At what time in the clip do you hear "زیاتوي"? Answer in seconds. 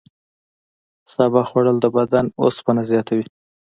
2.91-3.25